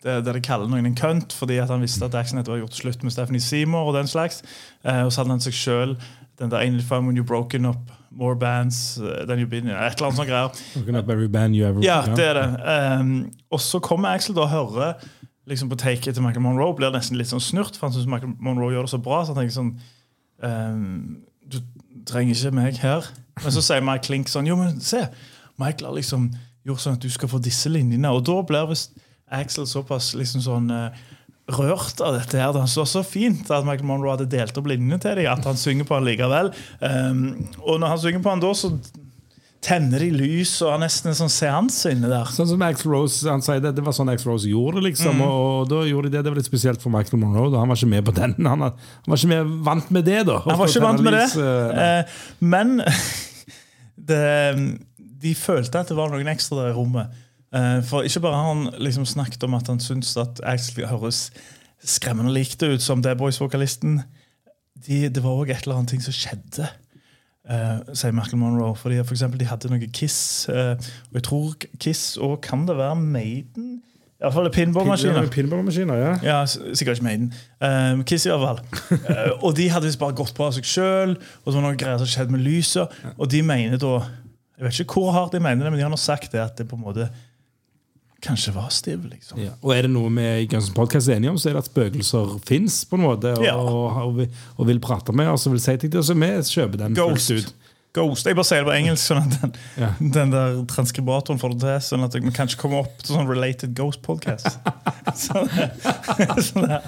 [0.00, 2.72] det, det de kaller noen en kønt, fordi at han visste at Axel hadde gjort
[2.78, 4.40] slutt med Stephanie Seymour og den slags.
[4.80, 5.92] Uh, og så hadde han seg sjøl
[6.40, 9.74] den der Ain't fun when you're broken up, more bands uh, than you've been in,
[9.74, 11.10] et eller annet sånt greier.
[11.10, 13.00] Every band you ever Ja, det er det.
[13.00, 14.92] Um, og så kommer Axel da og hører
[15.50, 18.34] liksom på taket til Michael Monroe, blir nesten litt sånn snurt, for han syns Michael
[18.38, 19.22] Monroe gjør det så bra.
[19.24, 19.72] Så han tenker sånn
[20.42, 21.58] um, Du
[22.06, 23.06] trenger ikke meg her.
[23.40, 25.06] Men så sier Mike Klink sånn Jo, men se,
[25.60, 26.30] Michael har liksom
[26.66, 28.12] gjort sånn at du skal få disse linjene.
[28.12, 28.98] Og da blir visst
[29.30, 31.02] Axel såpass liksom sånn eh,
[31.56, 32.54] rørt av dette her.
[32.54, 35.60] Det var så fint at Michael Monroe hadde delt opp linjene til dem, at han
[35.60, 36.52] synger på han likevel.
[36.80, 37.22] Um,
[37.64, 38.72] og når han synger på han da, så
[39.60, 42.28] tenner de lys og har nesten en sånn seanse inne der.
[42.32, 45.18] Sånn som Axl Rose han sier det, det var sånn Axl Rose gjorde det, liksom.
[45.20, 45.24] Mm.
[45.26, 46.22] Og, og da gjorde de det.
[46.24, 47.50] Det var litt spesielt for Michael Monroe.
[47.52, 47.60] Da.
[47.60, 48.36] Han var ikke med på den.
[48.40, 50.38] Han, han var ikke med, vant med det, da.
[50.46, 51.26] Han var ikke vant med det.
[51.26, 52.78] Lys, eh, Eh, men
[54.10, 54.22] det,
[55.20, 57.20] de følte at det var noen ekstra der i rommet.
[57.54, 61.30] Eh, for ikke bare har han liksom snakket om at han syns at Axel høres
[61.82, 64.02] skremmende likt ut som The Boys-vokalisten.
[64.86, 66.68] De, det var òg et eller annet ting som skjedde.
[67.50, 68.76] uh, sier Michael Monroe.
[68.76, 70.76] Fordi for eksempel, De hadde noe Kiss, uh,
[71.10, 73.80] og jeg tror Kiss og kan det være Maiden?
[74.20, 75.22] Iallfall pinballmaskiner.
[75.22, 76.10] Pin- Pinballmaskiner, ja.
[76.22, 77.30] Ja, sikkert ikke Maiden.
[77.64, 78.60] Um, Kiss i hvert fall.
[79.00, 81.64] Eh, og de hadde visst bare gått på av seg sjøl, og så var det
[81.70, 82.92] noe greier som skjedde med lyset.
[83.16, 83.94] Og de mener da
[84.60, 86.58] Jeg vet ikke hvor hardt de mener det, men de har nå sagt det at
[86.60, 87.06] det på en måte
[88.22, 89.04] kanskje var stiv.
[89.10, 89.38] liksom.
[89.40, 89.50] Ja.
[89.62, 91.70] Og er det noe vi i Guns Podcast er enige om, så er det at
[91.70, 93.54] spøkelser fins på en måte, og, Ja.
[93.56, 94.28] og, og, vil-
[94.58, 96.06] og vil prate med oss og vil si ting til oss.
[96.06, 97.28] Så vi kjøper den Ghost.
[97.28, 97.54] fullt ut.
[97.96, 98.26] Ghost.
[98.28, 99.88] Jeg bare sier det på engelsk, sånn at den, Ja.
[99.98, 101.80] den der transkribatoren får det til.
[101.88, 104.46] Sånn at vi kanskje kommer opp til sånn Related Ghost Podcast.
[105.26, 106.86] sånn, der.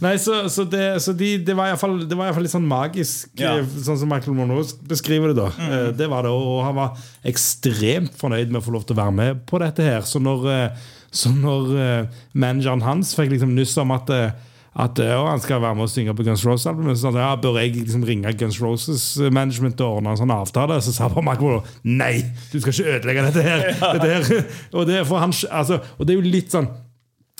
[0.00, 3.56] Nei, så, så, det, så de, det var iallfall litt sånn magisk, Ja.
[3.58, 5.38] eh, sånn som Michael Monroe beskriver det.
[5.42, 5.96] da mm.
[5.98, 9.16] Det var det, Og han var ekstremt fornøyd med å få lov til å være
[9.18, 10.06] med på dette her.
[10.08, 14.30] Så når, eh, så når eh, manageren hans fikk liksom nyss om at eh,
[14.76, 16.98] at eh, han skal være med og synge på Guns Roses-albumet.
[17.00, 20.80] Så ja, bør jeg liksom ringe Guns Roses management og ordne en sånn avtale?
[20.84, 22.20] Så sa Monroe nei,
[22.52, 23.64] du skal ikke ødelegge dette her.
[23.96, 24.50] Dette her.
[24.72, 26.68] Og, det, han, altså, og det er jo litt sånn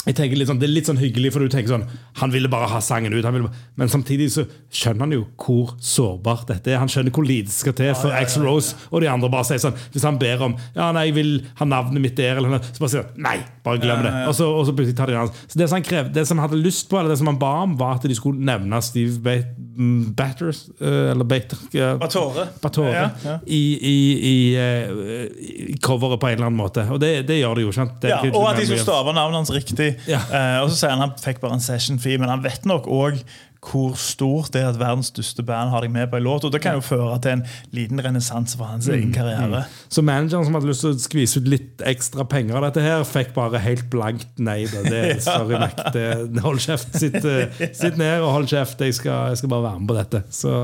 [0.06, 1.84] jeg tenker litt sånn, Det er litt sånn hyggelig, for du tenker sånn
[2.20, 3.24] Han ville bare ha sangen ut.
[3.24, 6.78] Han ville, bare- men samtidig så skjønner han jo hvor sårbart dette er.
[6.78, 9.74] Han skjønner hvor lite skal til for Axl Rose og de andre bare sier sånn
[9.92, 12.78] Hvis han ber om Ja, nei, jeg vil ha navnet mitt der, eller noe, så
[12.78, 14.12] bare sier han nei, bare glem det.
[14.28, 15.32] Og så, og så plutselig tar de hans.
[15.48, 17.38] Så det som han krev, det som han hadde lyst på, eller det som han
[17.42, 21.96] ba om, var at de skulle nevne Steve Bat- mm, Batters, eh, eller Bater ja,
[21.98, 22.46] Batore.
[22.62, 23.38] Batore Ja, ja.
[23.46, 23.96] I, i,
[24.30, 26.86] i, eh, i coveret på en eller annen måte.
[26.92, 27.72] Og det, det gjør det jo.
[27.74, 28.06] skjønt?
[28.06, 29.95] Ja, og at de skulle stave navnet hans riktig.
[30.08, 30.22] Ja.
[30.30, 32.88] Uh, og så sier han han fikk bare en session fee, men han vet nok
[32.92, 33.22] òg
[33.66, 36.44] hvor stort det er at verdens største band har deg med på en låt.
[36.46, 39.64] Og det kan jo føre til en liten renessanse for hans egen karriere.
[39.92, 43.02] Så manageren som hadde lyst til å skvise ut litt ekstra penger av dette her,
[43.08, 44.60] fikk bare helt blankt nei.
[44.70, 44.84] Da.
[44.86, 45.82] Det, er sorry, Mac.
[45.96, 46.06] Det,
[46.44, 46.94] hold kjeft.
[47.00, 48.86] Sitt, eh, sitt ned og hold kjeft.
[48.86, 50.22] Jeg skal, jeg skal bare være med på dette.
[50.30, 50.62] Så,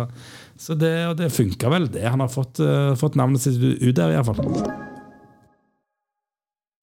[0.61, 2.07] så det, og det funka vel, det.
[2.07, 4.92] Han har fått, uh, fått navnet sitt ut der, iallfall.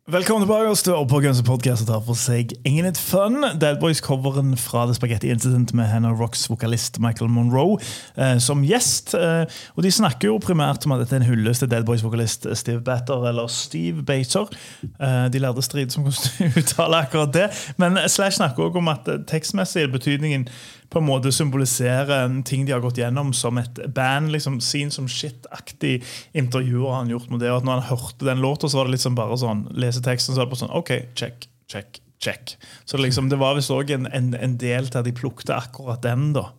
[0.10, 3.43] Velkommen tilbake oss til på Guns Podcast og tar for seg Ingen It Fun.
[3.62, 7.78] Dead Boys-coveren fra The Spaghetti Incident med Hannah Rocks vokalist Michael Monroe
[8.17, 9.13] eh, som gjest.
[9.13, 9.45] Eh,
[9.76, 12.82] og De snakker jo primært om at dette er en hyllest til Dead Boys-vokalist Steve
[12.82, 14.50] Batter, eller Steve Bater.
[14.82, 17.48] Eh, de lærde strid som kunne uttale akkurat det.
[17.78, 20.50] Men Slash snakker også om at eh, tekstmessig betydningen
[20.89, 24.32] på en måte symboliserer en ting de har gått gjennom som et band.
[24.34, 25.99] liksom Seen som shit-aktig
[26.38, 27.52] intervjuer han gjort med det.
[27.54, 30.34] Og at når han hørte den låta, så var det liksom bare sånn lese teksten,
[30.34, 32.56] så var det bare sånn OK, check, check, check.
[32.89, 36.02] Så liksom, det var visst òg en, en, en del til at de plukte akkurat
[36.06, 36.49] den, da.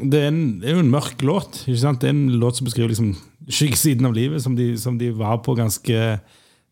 [0.00, 1.62] Det er, en, det er jo en mørk låt.
[1.66, 2.00] Ikke sant?
[2.00, 3.12] Det er en låt som beskriver liksom
[3.46, 6.00] skyggesiden av livet, som de, som de var på ganske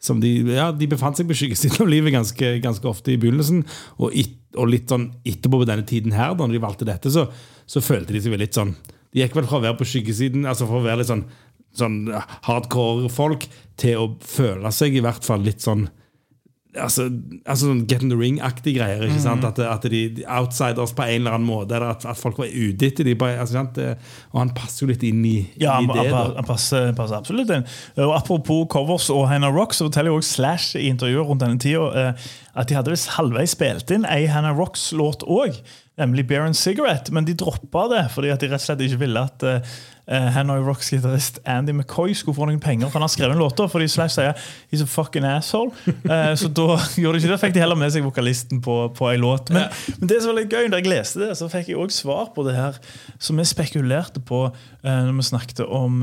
[0.04, 3.62] som de, ja, de befant seg på skyggesiden av livet ganske, ganske ofte i begynnelsen.
[3.98, 7.26] Og, it, og litt sånn etterpå på denne tiden her, da de valgte dette, så,
[7.66, 8.74] så følte de seg vel litt sånn
[9.14, 11.24] De gikk vel fra å være på skyggesiden, altså fra å være litt sånn,
[11.78, 11.98] sånn
[12.48, 13.46] hardcore folk,
[13.80, 15.86] til å føle seg i hvert fall litt sånn
[16.74, 17.04] Altså,
[17.46, 19.04] altså sånn Get in the ring-aktige greier.
[19.06, 19.44] ikke sant?
[19.46, 21.78] At, at de, de outsiders på en eller annen måte.
[21.78, 23.22] At, at folk var ute etter dem.
[23.22, 23.62] Altså,
[24.32, 26.08] Og han passer jo litt inn i, Ja, i det.
[26.10, 27.66] han, han passer, passer absolutt inn.
[28.02, 31.60] Og Apropos covers og Hannah Rock, så forteller jo også Slash i intervjuet rundt denne
[31.62, 35.56] tida eh, at de hadde visst halvveis spilt inn ei Hannah Rocks-låt òg,
[35.98, 39.00] nemlig Bear and Cigarette, men de droppa det fordi at de rett og slett ikke
[39.04, 39.46] ville at
[40.06, 43.42] eh, eh, Rocks gitarist Andy McCoy skulle få noen penger, for han har skrevet en
[43.42, 44.32] låt, Fordi Slash sier
[44.70, 45.72] 'he's a fucking asshole'.
[45.86, 49.10] Eh, så da gjorde de ikke det, fikk de heller med seg vokalisten på, på
[49.10, 49.50] ei låt.
[49.50, 51.90] Men, men det som var litt gøy, da jeg leste det, så fikk jeg òg
[51.90, 52.78] svar på det her
[53.18, 54.44] som vi spekulerte på
[54.84, 56.02] eh, når vi snakket om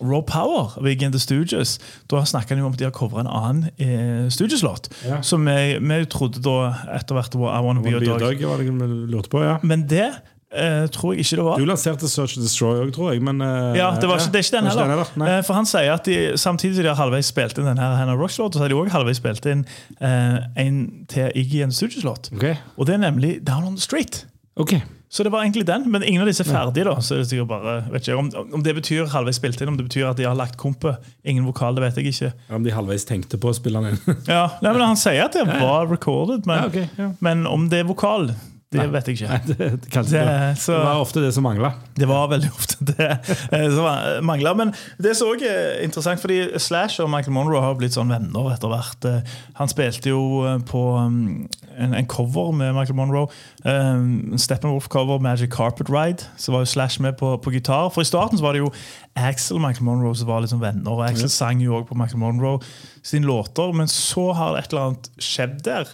[0.00, 1.78] Raw Power av Iggy the Stooges.
[2.10, 4.90] Da snakket de om at de har covra en annen Stooges-låt.
[5.06, 5.22] Ja.
[5.22, 8.20] Som vi, vi trodde da etter hvert var I Wanna Be a Dog.
[8.20, 9.58] Dag var det vi lurte på, ja.
[9.62, 10.10] Men det
[10.52, 11.58] eh, tror jeg ikke det var.
[11.58, 13.22] Du lanserte Search and Destroy òg, tror jeg.
[13.22, 15.12] Men, uh, Ja, det, var ikke, det er ikke den heller.
[15.16, 15.30] Nei.
[15.38, 18.18] Eh, For han sier at de, Samtidig som de har halvveis spilt inn denne Hannah
[18.18, 19.66] Rocks-låta, så har de også halvveis spilt inn
[20.00, 22.32] en til Iggy the Stooges-låt.
[22.36, 24.24] Ok, Og det er nemlig Down on the Street.
[24.56, 24.80] ok.
[25.10, 26.84] Så det var egentlig den, men ingen av disse er ferdige.
[26.86, 29.88] da Så det bare, vet ikke, om, om det betyr halvveis spilt inn, om det
[29.88, 31.02] betyr at de har lagt kompet.
[31.26, 32.30] Ingen vokal, det vet jeg ikke.
[32.54, 34.20] Om de halvveis tenkte på å spille den inn.
[34.30, 37.08] Ja, nei, men Han sier at det var recorded, men, Ja, okay, ja.
[37.18, 38.30] men om det er vokal,
[38.70, 39.28] det vet jeg ikke.
[39.28, 41.72] Nei, det, det, Det- det, så- det var ofte det som mangla.
[41.98, 43.08] Det var veldig ofte det
[43.50, 43.88] eh, som
[44.28, 44.52] mangla.
[44.54, 44.70] Men
[45.02, 48.70] det som også er interessant, fordi Slash og Michael Monroe har blitt sånn venner etter
[48.70, 49.08] hvert.
[49.10, 51.48] Eh, Han spilte jo eh, på um,
[51.80, 53.26] en, en cover med Michael Monroe.
[53.66, 56.30] Um, Steppenwolf-cover, Magic Carpet Ride.
[56.38, 57.90] Så var jo Slash med på, på gitar.
[57.90, 58.70] For i starten så var det jo
[59.18, 60.94] Axel og Michael Monroe som var liksom venner.
[60.94, 62.62] Og Axel sang jo også på Michael Monroe
[63.02, 65.90] sine låter, men så har et eller annet skjedd der.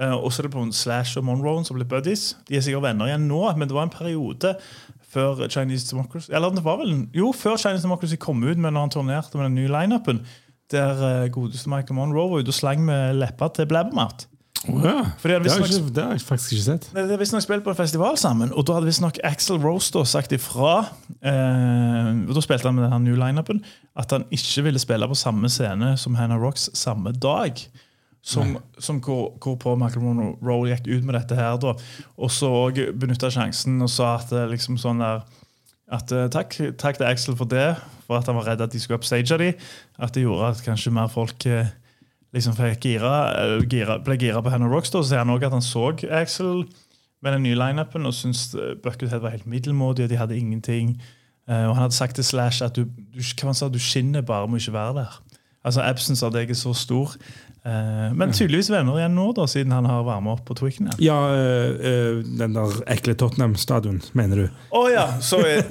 [0.00, 2.30] Eh, og så er det på en Slash og Monroe som ble buddies.
[2.48, 4.54] De er sikkert venner igjen nå, men det var en periode
[5.08, 8.86] før Chinese Democracy Eller det var vel jo før Chinese Democracy kom ut, men når
[8.86, 10.20] han turnerte med den nye lineupen,
[10.70, 14.28] der eh, godeste Michael Monroe var ute og slang med leppa til Blabbermouth.
[14.66, 15.04] Oh, ja.
[15.22, 16.88] Det, har jeg det har jeg faktisk ikke sett.
[16.90, 19.92] Det De har visstnok spilt på en festival sammen, og da hadde visstnok Axel Rose
[19.94, 20.80] da sagt ifra
[21.22, 23.62] eh, og Da spilte han med den nye lineupen
[23.98, 27.62] at han ikke ville spille på samme scene som Hannah Rocks samme dag.
[28.22, 31.74] Som, som hvor, hvorpå Michael Monroe gikk ut med dette her, da.
[32.18, 32.50] Og så
[32.98, 35.22] benytta sjansen og sa at eh, liksom sånn der
[35.94, 37.70] at eh, takk, takk til Axel for det,
[38.04, 39.52] for at han var redd at de skulle upstage de.
[39.96, 41.70] At det gjorde at kanskje mer folk eh,
[42.36, 43.14] liksom gira,
[43.70, 44.90] gira, ble gira på Hannah Rocks.
[44.90, 45.86] da, Så sier han også at han så
[46.20, 46.66] Axel
[47.22, 48.52] med den nye lineupen og syntes
[48.82, 50.98] Buckethead var helt middelmådig, og de hadde ingenting.
[51.48, 54.46] Og han hadde sagt til Slash at du, du, hva han sa, du skinner bare
[54.46, 55.16] med å ikke være der.
[55.66, 57.16] Altså Absence av deg er så stor.
[57.66, 60.94] Eh, men tydeligvis venner igjen nå, da, siden han har varma opp på Twickenham.
[61.02, 64.60] Ja, øh, øh, den der ekle Tottenham-stadion, mener du?
[64.78, 65.02] Å ja!
[65.20, 65.64] Så jeg,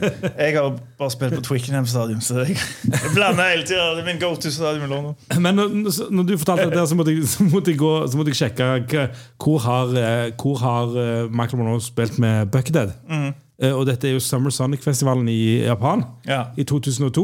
[0.58, 2.58] har bare spilt på Twickenham stadion, så jeg,
[2.92, 3.88] jeg blander hele tida.
[3.98, 5.16] Det er min go to-stadion i London.
[5.40, 5.74] Men når,
[6.12, 8.42] når du fortalte det, der, så måtte jeg, så måtte jeg, gå, så måtte jeg
[8.44, 9.08] sjekke
[9.42, 12.94] hvor har, eh, hvor har eh, Michael Monroe spilt med Buckethead.
[13.10, 13.30] Mm.
[13.74, 16.44] Og dette er jo Summer Sonic-festivalen i Japan Ja.
[16.54, 17.24] i 2002.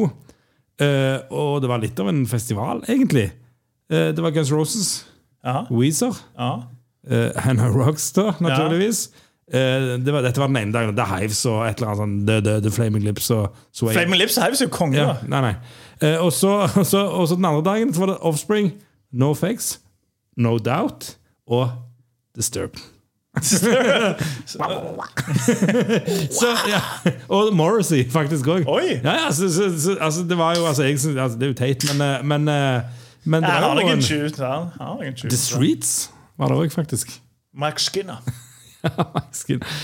[0.82, 3.28] Eh, Og det var litt av en festival, egentlig.
[3.94, 5.06] Eh, Det var Guns Roses,
[5.46, 5.66] Ja.
[5.72, 6.54] Weezer, ja.
[7.10, 9.10] eh, Hannah Rockstar, naturligvis.
[9.54, 10.96] Eh, Det var, dette var den ene dagen.
[10.96, 13.94] The Hives og et eller annet sånn The, the, the Flaming Lips og Sway.
[13.94, 14.98] Flaming Lips Hives er jo konge.
[14.98, 15.56] Ja, nei, nei.
[16.24, 18.72] Og, så, og, så, og så den andre dagen så var det Offspring,
[19.14, 19.80] No Fakes,
[20.38, 21.70] No Doubt og
[22.36, 22.80] Disturbed.
[26.30, 26.82] så, ja.
[27.30, 28.66] Og Morrissey, faktisk òg.
[29.04, 31.54] Ja, ja, så, så, så, altså, det var jo altså, jeg, altså, Det er jo
[31.54, 32.48] teit, men, men,
[33.24, 35.30] men det er jo en shoot.
[35.30, 37.22] The Streets var det òg, faktisk.
[37.54, 38.18] Mike Skinner.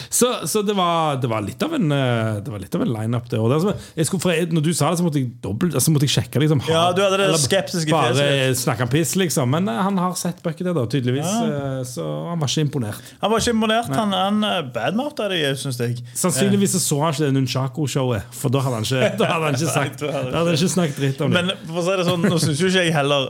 [0.09, 2.91] Så så det, var, det var litt av en eh, Det var litt av en
[2.93, 3.29] lineup.
[3.29, 3.39] det.
[3.39, 6.41] Jeg, når du sa det, så måtte jeg dobbelt så måtte jeg sjekke.
[6.43, 9.49] Liksom, har- Ja, du hadde det skeptiske Bare snakke om piss, liksom.
[9.49, 11.25] Men eh, han har sett Buckethead, da, tydeligvis.
[11.25, 11.83] Ja.
[11.87, 13.13] Så han var ikke imponert.
[13.21, 13.89] Han var ikke imponert.
[13.95, 15.99] Han, han badmouta det, syns jeg.
[16.13, 19.73] Sannsynligvis så, han ikke det Nunchako-showet, for da hadde han ikke, da hadde han ikke
[19.73, 21.43] sagt da hadde han ikke snakket dritt om det.
[21.45, 23.29] Men for å si det sånn, nå syns jo ikke jeg heller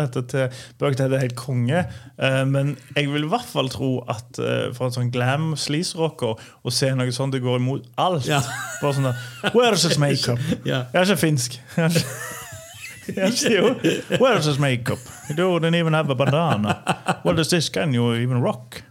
[0.00, 1.84] dette til Buckhead er helt konge.
[2.20, 6.36] eh, men jeg vil i hvert fall tro at eh, for en sånn glam sleaze-rocker
[6.64, 8.40] å se noe sånt det går imot alt Ja.
[8.82, 10.38] Bare sånn der Where's his makeup?
[10.64, 10.84] Ja.
[10.92, 11.58] Jeg er ikke finsk.
[11.76, 12.06] Jeg er ikke-
[13.10, 13.70] jeg er jo.
[14.20, 14.98] Where's his makeup?
[15.28, 16.76] You don't even have a bandana.
[17.24, 18.82] Well, does this can you even rock?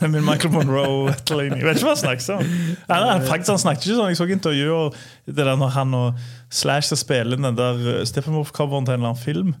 [0.00, 1.08] I mean, Michael Monroe.
[1.10, 2.44] Jeg vet ikke hva han snakket om.
[2.88, 4.08] Han, faktisk, han snakket ikke sånn.
[4.14, 4.94] Jeg så intervjuer
[5.26, 9.12] det der når han og Slash skal spille den der uh, Steppenwolf-coveren til en eller
[9.12, 9.52] annen film.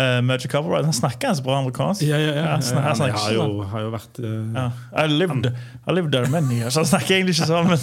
[0.00, 0.86] Uh, Magic Cover Ride.
[0.88, 2.02] Han snakker ganske bra amerikansk.
[2.08, 2.44] Ja, ja, ja.
[2.54, 3.66] Han snak- han Han har jo, sånn.
[3.74, 4.66] har jo vært uh, Ja.
[5.04, 6.78] I lived, I lived there many years.
[6.80, 7.80] Han snakker egentlig ikke sånn, men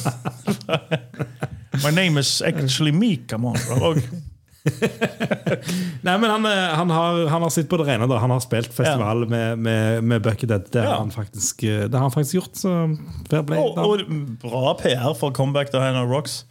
[1.83, 4.01] My name is actually Mika come on.
[6.01, 8.07] Nei, men han, eh, han, har, han har sitt på det rene.
[8.09, 10.69] da Han har spilt festival med, med, med Buckethead.
[10.73, 10.97] Det, Ja.
[10.97, 12.55] eh, det har han faktisk gjort.
[12.57, 12.73] Så
[13.29, 13.59] play.
[13.59, 14.03] og, og
[14.43, 16.45] bra PR for comeback til Hannah Rocks.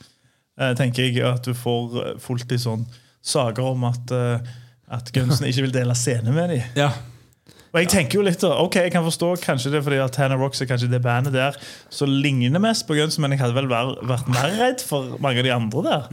[0.61, 2.87] Eh, tenker jeg at du får eh, fullt i sånn
[3.27, 4.39] saker om at uh,
[4.93, 6.73] At Gunsen ikke vil dele scene med dem.
[6.79, 6.95] ja.
[7.77, 10.41] Og jeg tenker jo litt ok, jeg kan forstå kanskje det er fordi at Hannah
[10.41, 11.57] Rocks er kanskje det bandet der
[11.93, 15.45] som ligner mest på Gunsen, men jeg hadde vel vært, mer redd for mange av
[15.45, 16.07] de andre der.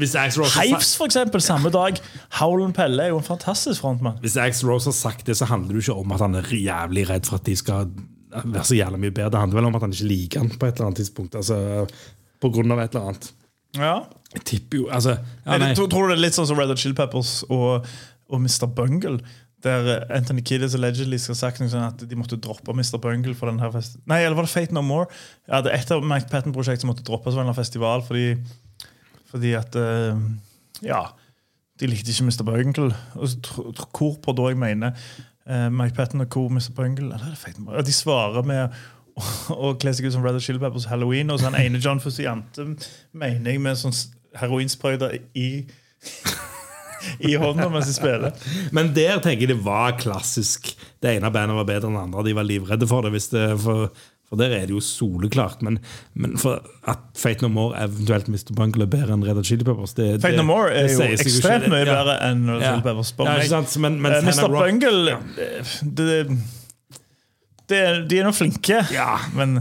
[0.58, 2.02] Hives, for eksempel, samme dag.
[2.42, 4.18] Howlen Pelle er jo en fantastisk frontmann.
[4.26, 6.52] Hvis Axe Rose har sagt det, så handler det jo ikke om at han er
[6.52, 7.96] jævlig redd for at de skal
[8.42, 9.32] være så jævlig mye bedre.
[9.32, 11.40] Det handler vel om at han ikke liker han på et eller annet tidspunkt.
[11.40, 11.88] Altså,
[12.44, 13.32] på grunn av et eller annet.
[13.80, 13.96] Ja.
[14.34, 15.72] Jeg tipper jo altså, ja, nei.
[15.78, 17.88] tror, tror du det er litt sånn som Red Hot Chill Peppers og,
[18.34, 18.67] og Mr.
[18.76, 19.19] Bungle?
[19.63, 23.00] Der eh, Anthony Kiddis allegedly skal ha sagt noe sånn at de måtte droppe Mr.
[23.02, 25.08] Bungle for denne fest Nei, eller var det Fate No More?
[25.48, 28.34] Ja, det er et av Mike Patton-prosjekt som måtte droppes for en festival fordi,
[29.32, 30.19] fordi at uh,
[30.84, 31.06] Ja,
[31.80, 32.43] de likte ikke Mr.
[32.48, 32.91] Bungle.
[33.15, 34.98] Og Hvor på da jeg mener
[35.48, 36.74] uh, Mike Patten og hvor Mr.
[36.76, 37.80] Bungle Eller er det Fate No More?
[37.80, 38.76] Ja, De svarer med
[39.54, 42.02] å, kle seg ut som Red Hot Chili Peppers Halloween, og så han ene John
[42.02, 42.65] Fusiante
[43.13, 43.93] mener jeg med sånn
[44.41, 45.50] heroinsprøyter i
[47.20, 48.34] i hånda mens de spiller.
[48.76, 50.74] Men der tenker jeg det var klassisk.
[51.04, 52.24] Det ene bandet var bedre enn det andre.
[52.30, 53.13] De var livredde for det.
[53.34, 53.89] Det for,
[54.30, 55.62] for der er det jo soleklart.
[55.62, 55.78] Men,
[56.18, 56.34] men
[56.89, 58.54] at Fate No More eventuelt Mr.
[58.58, 61.68] Bungle er bedre enn Red Hot Chili Peppers det, Fate No More er jo ekstremt
[61.70, 63.78] mye bedre enn Red Hot Chili Peppers.
[63.84, 64.50] Men, mens Eh, Mr.
[64.56, 65.20] Bungle Ja.
[65.44, 66.10] eh, det,
[67.70, 69.18] det, De er nå flinke, Ja.
[69.38, 69.60] men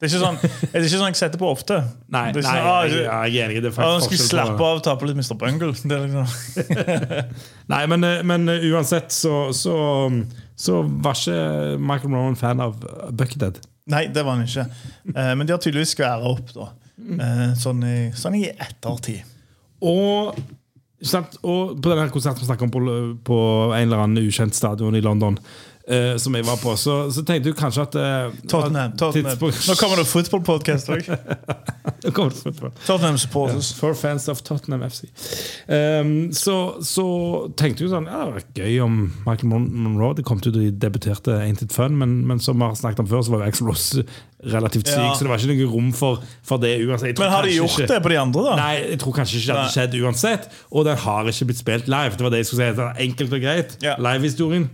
[0.00, 1.76] det er ikke sånn det er ikke sånn jeg setter på ofte.
[2.08, 3.58] Nei, det er nei ikke sånn, ah, jeg, jeg er enig.
[3.60, 5.34] Det er ah, faktisk Nå skal jeg slappe av og ta på litt Mr.
[5.40, 5.74] Bungle.
[5.76, 6.94] Det er liksom.
[7.74, 9.74] Nei, men, men uh, uansett så, så,
[10.56, 12.80] så var ikke Michael Rowan fan av
[13.12, 13.60] Buckethead.
[13.90, 14.66] Nei, det var han ikke.
[15.14, 16.70] Eh, men de har tydeligvis skværa opp, da.
[17.00, 19.24] Eh, sånn, i, sånn i ettertid.
[19.86, 20.36] Og,
[21.02, 21.38] sant?
[21.40, 22.82] og på denne konserten vi snakker om på,
[23.26, 23.40] på
[23.72, 25.38] en eller annen ukjent stadion i London,
[25.90, 28.94] eh, som jeg var på, så, så tenkte du kanskje at uh, Tottenham.
[29.00, 29.38] Tottenham.
[29.40, 31.10] Nå kommer det fotballpodkast òg.
[32.00, 32.12] Det.
[32.86, 33.74] Tottenham supporters.
[33.76, 35.04] For fans of Tottenham FC.
[35.68, 36.54] Um, så,
[36.86, 37.04] så
[37.60, 40.70] tenkte jeg sånn Ja, det var gøy om Michael Monroe De kom ut og de
[40.80, 43.68] debuterte Ain't Fun, men, men som vi har snakket om før, så var jo Axel
[43.68, 43.86] Ross
[44.40, 45.12] relativt syk, Ja.
[45.14, 47.18] så det var ikke noe rom for, for det uansett.
[47.20, 48.56] Men har de gjort ikke- det på de andre, da?
[48.56, 50.48] Nei, jeg tror kanskje ikke det hadde skjedd uansett.
[50.70, 52.16] Og den har ikke blitt spilt live.
[52.16, 53.04] Det var det jeg skulle si.
[53.04, 53.76] Enkelt og greit.
[53.84, 53.98] Ja.
[54.00, 54.70] Livehistorien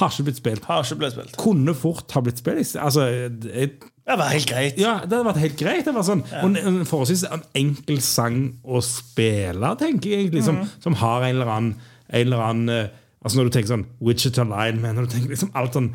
[0.00, 0.64] har ikke blitt spilt.
[0.64, 1.34] Har ikke blitt spilt.
[1.40, 2.76] Kunne fort ha blitt spilt.
[2.80, 3.74] Altså, jeg,
[4.08, 4.80] Det var helt greit.
[4.80, 5.84] ja, det hadde vært helt greit.
[5.84, 6.40] Det var sånn, ja.
[6.46, 11.36] en, en forholdsvis en enkel sang å spille, tenker jeg egentlig, som, som har en
[11.36, 15.12] eller annen, en eller annen eh, Altså Når du tenker sånn Wichita Line, når du
[15.12, 15.92] tenker liksom alt sånn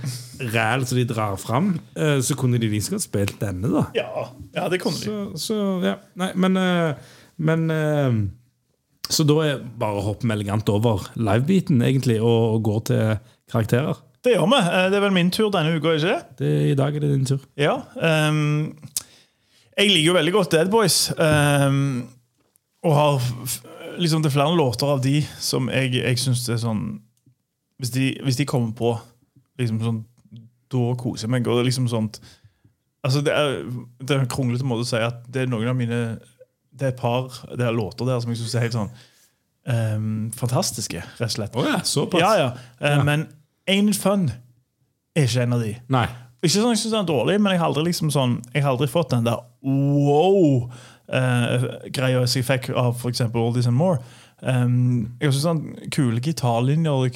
[0.53, 3.83] ræl som de drar fram, eh, så kunne de like godt spilt denne, da.
[3.97, 5.09] Ja, ja det kunne de.
[5.35, 8.15] Så, så ja, nei, men eh, Men eh,
[9.11, 13.19] Så da er bare å hoppe elegant over livebeaten, egentlig, og, og gå til
[13.51, 13.97] karakterer.
[14.23, 14.59] Det gjør vi.
[14.59, 16.21] Eh, Det er vel min tur denne uka, ikke det?
[16.39, 17.39] Det, I dag er det din tur.
[17.57, 17.77] Ja.
[17.95, 18.77] Um,
[19.77, 21.11] jeg liker jo veldig godt Dead Boys.
[21.17, 22.07] Um,
[22.83, 23.21] og har
[23.97, 26.83] liksom det er flere låter av de som jeg, jeg syns er sånn
[27.77, 28.95] hvis de, hvis de kommer på,
[29.59, 29.99] liksom sånn
[30.73, 31.47] Da koser jeg meg.
[31.47, 32.17] Og det er liksom sånt
[33.05, 33.59] Altså Det er,
[34.01, 35.99] det er en kronglete måte å si at det er noen av mine
[36.73, 38.89] Det er et par det er låter der som jeg syns er helt sånn
[39.67, 41.55] ehm, fantastiske, rett og slett.
[41.59, 42.21] Oh ja, såpass?
[42.21, 42.47] Ja, ja.
[42.81, 43.03] Uh, Ja.
[43.03, 43.27] Men
[43.69, 44.29] Ain't Fun
[45.15, 45.75] er ikke en av de.
[45.91, 46.07] Nei.
[46.43, 48.71] Ikke sånn jeg synes den er dårlig, men jeg har aldri liksom sånn Jeg har
[48.75, 49.39] aldri fått den der
[51.09, 53.21] wow-greia som jeg fikk av f.eks.
[53.27, 53.97] All This and More.
[54.41, 57.09] Um, jeg synes sånn Kule gitarlinjer,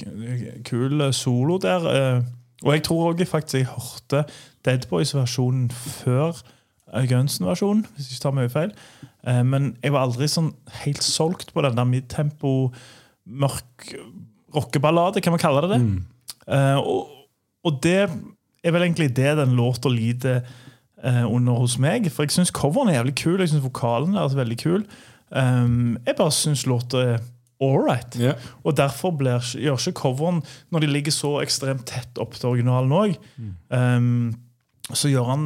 [0.66, 1.82] kul solo der.
[1.86, 2.22] Uh,
[2.66, 4.24] Og jeg tror også faktisk jeg hørte
[4.66, 6.36] Dead Boys-versjonen før
[6.94, 8.72] eh, Gunsen-versjonen, hvis jeg ikke tar mye feil.
[9.28, 10.52] Eh, Men jeg var aldri sånn
[10.84, 12.72] helt solgt på den der midtempo,
[13.26, 13.94] mørk
[14.56, 15.82] rockeballade, kan man kalle det det.
[16.52, 17.12] Eh, og,
[17.64, 20.42] og det er vel egentlig det den låta lider
[21.04, 22.10] eh, under hos meg.
[22.12, 23.40] For jeg syns coveren er jævlig kul.
[23.40, 24.84] Jeg syns vokalen er veldig kul.
[25.32, 27.22] Um, jeg bare syns låta er
[27.62, 28.18] ålreit.
[28.20, 28.50] Yeah.
[28.66, 30.42] Og derfor blir, gjør ikke coveren,
[30.74, 33.14] når de ligger så ekstremt tett opp til originalen òg,
[33.70, 34.32] um,
[34.92, 35.46] så gjør han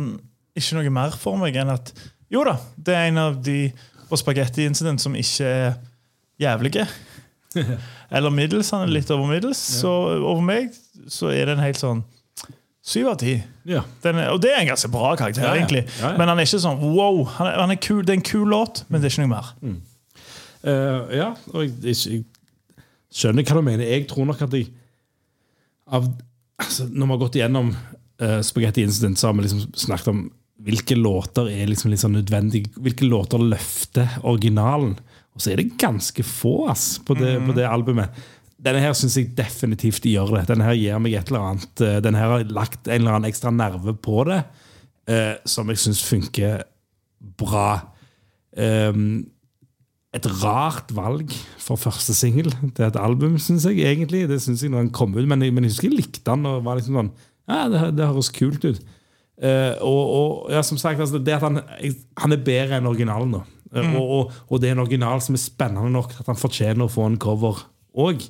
[0.55, 1.91] ikke noe mer for meg enn at
[2.33, 3.59] jo da, det er en av de
[4.09, 5.77] på Spaghetti Incident som ikke er
[6.41, 6.87] jævlige.
[8.15, 8.71] Eller middels.
[8.75, 9.61] Han er litt over middels.
[9.81, 10.73] Så over meg
[11.11, 12.03] så er det en helt sånn
[12.85, 13.35] syv av ti.
[13.65, 13.81] Ja.
[14.03, 15.85] Den Og det er en ganske bra karakter, egentlig.
[16.03, 17.23] Men han er ikke sånn wow.
[17.39, 19.33] Han er, han er kul, Det er en kul låt, men det er ikke noe
[19.33, 19.51] mer.
[20.65, 22.23] Eh, ja, og jeg, jeg,
[23.15, 23.89] skjønner hva du mener.
[23.89, 24.71] Jeg tror nok at jeg
[25.85, 26.07] av,
[26.57, 30.23] altså, Når vi har gått igjennom uh, Spaghetti Incident, så har vi liksom snakket om
[30.65, 32.71] hvilke låter er liksom litt sånn nødvendige.
[32.81, 34.95] Hvilke låter løfter originalen.
[35.35, 38.15] Og så er det ganske få ass, på, det, på det albumet.
[38.65, 40.45] Denne her syns jeg definitivt de gjør det.
[40.49, 43.29] Denne her gir meg et eller annet eh, Denne her har lagt en eller annen
[43.29, 44.41] ekstra nerve på det,
[45.11, 46.63] eh, som jeg syns funker
[47.37, 47.69] bra.
[48.55, 49.25] Um,
[50.15, 52.47] et rart valg for første singel
[52.77, 54.23] til et album, syns jeg egentlig.
[54.31, 56.47] Det synes jeg når den kom ut, men jeg, men jeg husker jeg likte den
[56.47, 58.79] og var liksom sånn Ja, det, det høres kult ut.
[59.35, 61.59] Eh, og, og ja, som sagt, altså, det at han,
[62.21, 63.43] han er bedre enn originalen nå.
[63.75, 66.87] Eh, og, og, og det er en original som er spennende nok at han fortjener
[66.87, 68.23] å få en cover òg.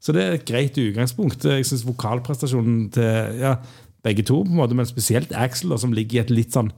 [0.00, 1.44] Så det er et greit utgangspunkt.
[1.44, 3.56] Jeg syns vokalprestasjonen til ja,
[4.04, 6.72] begge to, på en måte, men spesielt Axel, som ligger i et litt sånn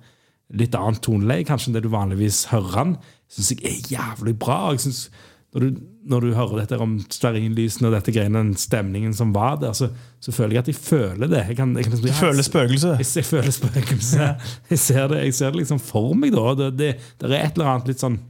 [0.52, 2.90] litt annet toneleie kanskje enn det du vanligvis hører han,
[3.32, 4.58] syns jeg er jævlig bra.
[4.74, 5.06] Jeg synes,
[5.52, 9.58] når, du, når du hører dette om stearinlysene og dette greiene, den stemningen som var
[9.60, 9.90] der, så,
[10.22, 11.42] så føler jeg at jeg føler det.
[11.50, 12.96] Jeg kan, jeg kan jeg, Du føler spøkelse?
[12.96, 14.28] jeg, jeg føler spøkelse.
[14.72, 16.32] Jeg ser det, jeg ser det liksom for meg.
[16.32, 18.20] da Det, det, det er et eller annet litt sånn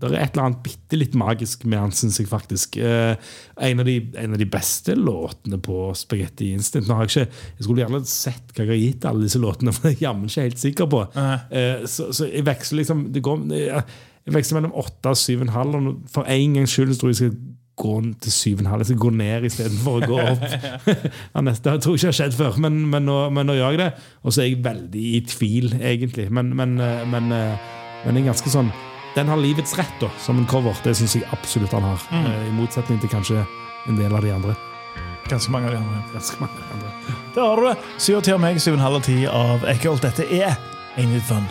[0.00, 2.78] det er et eller annet bitte litt magisk med han, syns jeg faktisk.
[2.80, 3.32] Eh,
[3.68, 6.88] en, av de, en av de beste låtene på Spaghetti Instant.
[6.88, 9.90] Jeg, ikke, jeg skulle gjerne sett hva jeg har gitt alle disse låtene, for det
[9.90, 11.02] er jeg jammen ikke helt sikker på.
[11.20, 13.84] Eh, så, så jeg veksler liksom det går, jeg,
[14.26, 15.78] jeg veksler mellom åtte og syv og en halv.
[15.78, 17.38] og For en gangs skyld tror jeg jeg skal
[17.80, 18.84] gå til syv og en halv.
[18.84, 20.44] Jeg skal gå ned istedenfor å gå opp.
[21.34, 23.76] ja, neste, det tror jeg ikke har skjedd før, men, men, nå, men nå gjør
[23.76, 23.90] jeg det.
[24.22, 26.28] Og så er jeg veldig i tvil, egentlig.
[26.30, 27.70] Men, men, eh, men, eh,
[28.04, 28.70] men er ganske sånn
[29.16, 30.76] Den har livets rett da, som en cover.
[30.84, 32.04] Det syns jeg absolutt han har.
[32.14, 32.28] Mm.
[32.46, 33.40] I motsetning til kanskje
[33.88, 34.54] en del av de andre.
[35.30, 36.04] Ganske mange av de andre.
[36.12, 36.92] Ganske mange andre.
[37.34, 37.74] Der har du det.
[37.98, 40.06] Syv og ti av meg, syv og en halv av ti av Eckholt.
[40.06, 40.54] Dette er
[40.94, 41.50] Ain't It Fun.